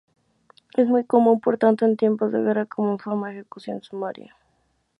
Es 0.75 0.87
muy 0.87 1.03
común 1.05 1.39
por 1.41 1.59
tanto 1.59 1.85
en 1.85 1.95
tiempos 1.95 2.31
de 2.31 2.41
guerra, 2.41 2.65
como 2.65 2.97
forma 2.97 3.27
de 3.29 3.35
ejecución 3.35 3.83
sumaria. 3.83 4.35